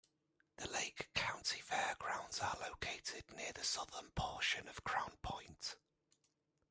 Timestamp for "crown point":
4.83-5.75